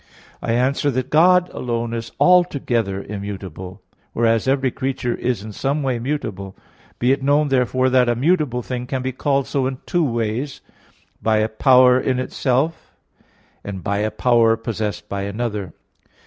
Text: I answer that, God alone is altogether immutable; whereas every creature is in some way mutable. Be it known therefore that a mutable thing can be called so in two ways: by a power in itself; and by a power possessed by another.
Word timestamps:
I 0.41 0.53
answer 0.53 0.89
that, 0.89 1.11
God 1.11 1.47
alone 1.51 1.93
is 1.93 2.11
altogether 2.19 3.03
immutable; 3.03 3.83
whereas 4.13 4.47
every 4.47 4.71
creature 4.71 5.13
is 5.13 5.43
in 5.43 5.51
some 5.51 5.83
way 5.83 5.99
mutable. 5.99 6.57
Be 6.97 7.11
it 7.11 7.21
known 7.21 7.49
therefore 7.49 7.87
that 7.91 8.09
a 8.09 8.15
mutable 8.15 8.63
thing 8.63 8.87
can 8.87 9.03
be 9.03 9.11
called 9.11 9.45
so 9.45 9.67
in 9.67 9.77
two 9.85 10.03
ways: 10.03 10.61
by 11.21 11.37
a 11.37 11.47
power 11.47 11.99
in 11.99 12.17
itself; 12.17 12.95
and 13.63 13.83
by 13.83 13.99
a 13.99 14.09
power 14.09 14.57
possessed 14.57 15.07
by 15.07 15.21
another. 15.21 15.71